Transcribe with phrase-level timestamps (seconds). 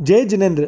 [0.00, 0.64] जय जिनेन्द्र,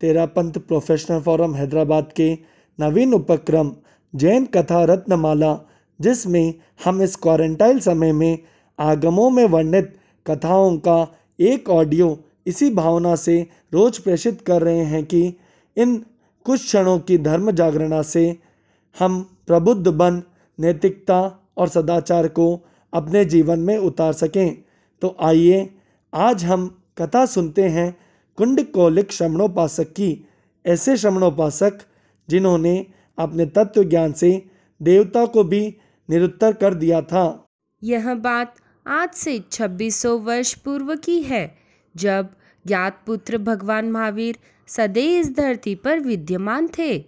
[0.00, 2.38] तेरा पंथ प्रोफेशनल फोरम हैदराबाद के
[2.80, 3.72] नवीन उपक्रम,
[4.14, 5.58] जैन कथा रत्नमाला,
[6.00, 8.38] जिसमें हम इस क्वारंटाइन समय में
[8.78, 9.92] आगमों में वर्णित
[10.26, 15.34] कथाओं का एक ऑडियो इसी भावना से रोज प्रेषित कर रहे हैं कि
[15.76, 15.96] इन
[16.46, 18.36] कुछ क्षणों की धर्म जागरणा से
[19.00, 20.22] हम प्रबुद्ध बन,
[20.60, 21.20] नैतिकता
[21.56, 22.62] और सदाचार को
[22.92, 24.56] अपने जीवन में उतार सकें।
[25.02, 25.70] तो आइए,
[26.14, 27.94] आज हम कथा सुनते हैं
[28.36, 30.26] कुंड कौलिक श्रमणोपासक की
[30.66, 31.78] ऐसे श्रमणोपासक
[32.28, 32.86] जिन्होंने
[33.18, 34.50] अपने तत्व ज्ञान से
[34.82, 35.76] देवता को भी
[36.10, 37.48] निरुत्तर कर दिया था।
[37.82, 38.54] यह बात
[38.86, 41.58] आज से 2600 वर्ष पूर्व की है,
[41.96, 42.28] जब
[42.66, 47.04] ज्ञात पुत्र भगवान महावीर सदैव इस धरती पर विद्यमान थे।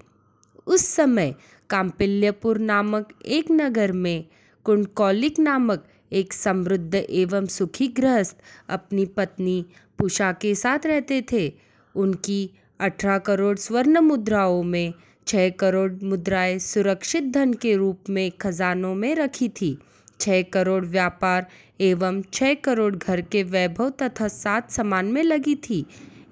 [0.67, 1.35] उस समय
[1.71, 4.25] काम्पिल्यपुर नामक एक नगर में
[4.65, 8.37] कुंडकौलिक नामक एक समृद्ध एवं सुखी गृहस्थ
[8.69, 9.65] अपनी पत्नी
[9.99, 11.53] पुषा के साथ रहते थे।
[11.95, 14.93] उनकी अठारह करोड़ स्वर्ण मुद्राओं में
[15.27, 19.77] छः करोड़ मुद्राएँ सुरक्षित धन के रूप में खजानों में रखी थी।
[20.21, 21.47] छः करोड़ व्यापार
[21.81, 25.85] एवं छः करोड़ घर के वैभव तथा सात सामान में लगी थी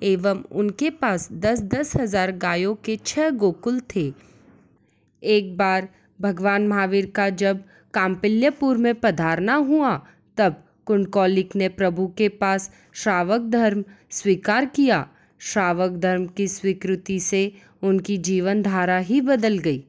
[0.03, 4.13] एवं उनके पास दस दस हज़ार गायों के छः गोकुल थे।
[5.23, 5.89] एक बार
[6.21, 7.63] भगवान महावीर का जब
[7.95, 9.97] काम्पिल्यपुर में पधारना हुआ,
[10.37, 15.09] तब कुंडकौलिक ने प्रभु के पास श्रावक धर्म स्वीकार किया।
[15.39, 19.85] श्रावक धर्म की स्वीकृति से उनकी जीवन धारा ही बदल गई।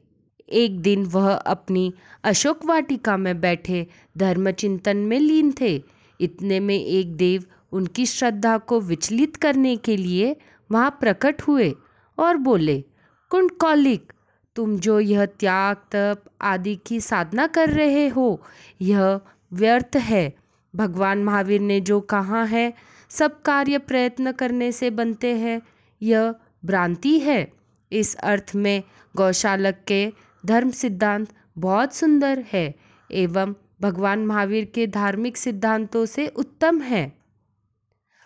[0.48, 1.92] एक दिन वह अपनी
[2.24, 3.86] अशोक वाटिका में बैठे
[4.18, 5.82] धर्म चिंतन में लीन थे।
[6.20, 10.36] इतने में एक देव उनकी श्रद्धा को विचलित करने के लिए
[10.70, 11.74] वहाँ प्रकट हुए
[12.18, 12.84] और बोले,
[13.30, 14.12] कुंडकौलिक
[14.58, 18.42] तुम जो यह त्याग, तप आदि की साधना कर रहे हो,
[18.80, 19.20] यह
[19.52, 20.34] व्यर्थ है।
[20.76, 22.74] भगवान महावीर ने जो कहा है,
[23.08, 25.62] सब कार्य प्रयत्न करने से बनते हैं।
[26.02, 27.52] यह भ्रांति है।
[27.92, 28.82] इस अर्थ में
[29.16, 30.12] गौशालक के
[30.46, 32.74] धर्म सिद्धांत बहुत सुंदर है
[33.10, 37.12] एवं भगवान महावीर के धार्मिक सिद्धांतों से उत्तम है।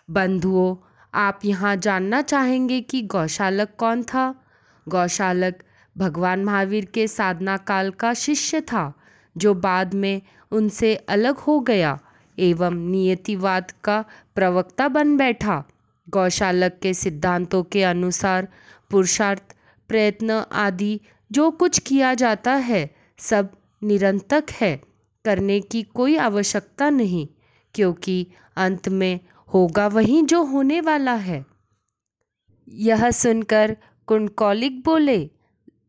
[0.09, 0.75] बंधुओं,
[1.13, 4.43] आप यहाँ जानना चाहेंगे कि गौशालक कौन था?
[4.89, 5.63] गौशालक
[5.97, 8.93] भगवान महावीर के साधना काल का शिष्य था,
[9.37, 10.21] जो बाद में
[10.51, 11.99] उनसे अलग हो गया
[12.39, 14.03] एवं नियतिवाद का
[14.35, 15.63] प्रवक्ता बन बैठा।
[16.09, 18.47] गौशालक के सिद्धांतों के अनुसार
[18.91, 19.55] पुरुषार्थ,
[19.87, 20.99] प्रयत्न आदि
[21.31, 23.51] जो कुछ किया जाता है, सब
[23.83, 24.81] निरंतक है,
[25.25, 27.27] करने की कोई आवश्यकता नहीं,
[27.75, 29.19] क्योंकि अंत में
[29.53, 31.45] होगा वही जो होने वाला है।
[32.67, 33.77] यह सुनकर
[34.07, 35.29] कुंडकौलिक बोले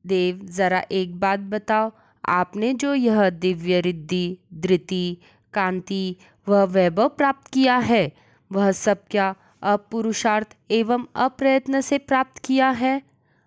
[0.07, 1.93] देव, ज़रा एक बात बताओ।
[2.29, 5.19] आपने जो यह दिव्य रिद्धि, धृति,
[5.55, 6.17] कांति,
[6.49, 8.13] वह वैभव प्राप्त किया है,
[8.53, 13.03] वह सब क्या अपुरुषार्थ एवं अप्रयत्न से प्राप्त किया है?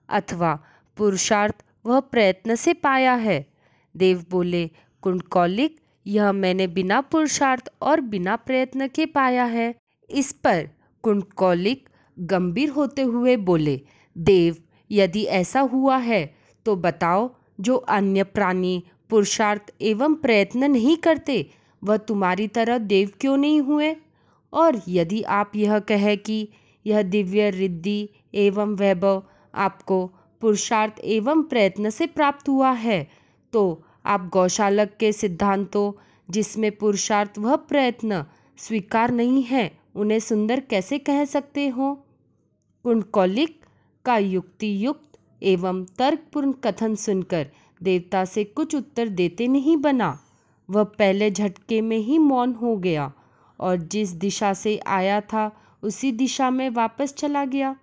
[0.09, 0.59] अथवा
[0.97, 3.45] पुरुषार्थ वह प्रयत्न से पाया है?
[3.97, 9.75] देव बोले, कुंडकौलिक, यह मैंने बिना पुरुषार्थ और बिना प्रयत्न के पाया है।
[10.09, 10.69] इस पर
[11.01, 11.89] कुंडकौलिक
[12.19, 13.81] गंभीर होते हुए बोले,
[14.17, 14.55] देव,
[14.91, 16.36] यदि ऐसा हुआ है
[16.67, 17.29] तो बताओ,
[17.59, 18.75] जो अन्य प्राणी
[19.09, 21.35] पुरुषार्थ एवं प्रयत्न नहीं करते,
[21.81, 23.95] वह तुम्हारी तरह देव क्यों नहीं हुए?
[24.53, 26.47] और यदि आप यह कहें कि
[26.85, 29.23] यह दिव्य, रिद्धि एवं वैभव
[29.55, 30.05] आपको
[30.41, 32.99] पुरुषार्थ एवं प्रयत्न से प्राप्त हुआ है
[33.53, 33.61] तो
[34.05, 35.91] आप गौशालक के सिद्धांतों
[36.29, 38.23] जिसमें पुरुषार्थ व प्रयत्न
[38.57, 41.93] स्वीकार नहीं है, उन्हें सुंदर कैसे कह सकते हो?
[42.85, 43.59] कुंडकौलिक
[44.05, 45.06] का युक्ति युक्त
[45.43, 47.47] एवं तर्कपूर्ण कथन सुनकर
[47.83, 50.19] देवता से कुछ उत्तर देते नहीं बना।
[50.69, 53.13] वह पहले झटके में ही मौन हो गया
[53.59, 55.51] और जिस दिशा से आया था,
[55.83, 57.75] उसी दिशा में वापस चला गया।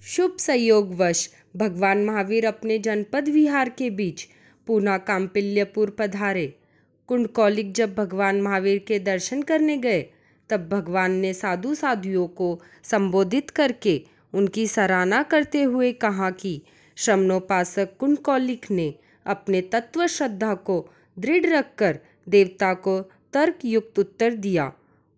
[0.00, 4.28] शुभ संयोगवश, भगवान महावीर अपने जनपद विहार के बीच
[4.66, 6.58] पूना काम्पिल्यपुर पधारे।
[7.06, 10.06] कुंडकौलिक जब भगवान महावीर के दर्शन करने गए,
[10.50, 16.62] तब भगवान ने साधु साधुओं को संबोधित करके उनकी सराहना करते हुए कहा कि
[16.96, 18.94] श्रमणोपासक कुंडकौलिक ने
[19.26, 20.88] अपने तत्व श्रद्धा को
[21.18, 21.98] दृढ़ रखकर
[22.28, 23.00] देवता को
[23.32, 24.72] तर्क युक्त उत्तर दिया।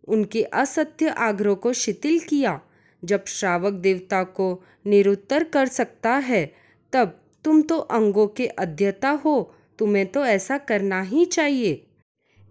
[0.09, 2.61] उनके असत्य आग्रह को शिथिल किया।
[3.05, 6.55] जब श्रावक देवता को निरुत्तर कर सकता है,
[6.93, 11.87] तब तुम तो अंगों के अध्यता हो, तुम्हें तो ऐसा करना ही चाहिए।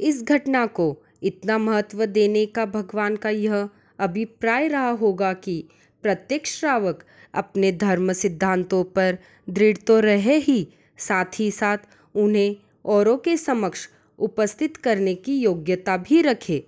[0.01, 3.69] इस घटना को इतना महत्व देने का भगवान का यह
[3.99, 5.67] अभिप्राय रहा होगा कि
[6.03, 7.03] प्रत्येक श्रावक
[7.33, 9.17] अपने धर्म सिद्धांतों पर
[9.47, 10.67] दृढ़ तो रहे ही,
[10.97, 11.77] साथ ही साथ
[12.15, 12.55] उन्हें
[12.85, 13.87] औरों के समक्ष
[14.19, 16.63] उपस्थित करने की योग्यता भी रखे।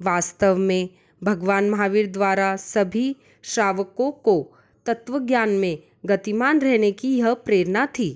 [0.00, 0.88] वास्तव में
[1.22, 4.36] भगवान महावीर द्वारा सभी श्रावकों को
[4.86, 8.10] तत्व ज्ञान में गतिमान रहने की यह प्रेरणा थी।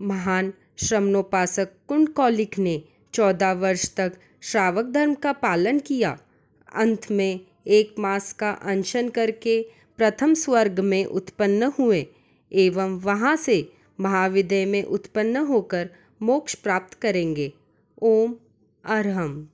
[0.00, 2.82] महान श्रमणोपासक कुंडकौलिक ने
[3.14, 4.12] चौदह वर्ष तक
[4.42, 6.16] श्रावक धर्म का पालन किया।
[6.74, 9.60] अंत में एक मास का अनशन करके
[10.00, 12.06] प्रथम स्वर्ग में उत्पन्न हुए
[12.52, 15.90] एवं वहाँ से महाविद्य में उत्पन्न होकर
[16.22, 17.52] मोक्ष प्राप्त करेंगे।
[18.02, 18.36] ओम
[18.84, 19.50] अरहम।